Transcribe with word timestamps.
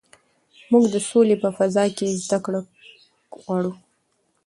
موږ 0.71 0.83
د 0.93 0.95
سولې 1.09 1.35
په 1.43 1.49
فضا 1.57 1.85
کې 1.97 2.07
زده 2.23 2.37
کړه 2.45 2.59
غواړو. 3.41 3.71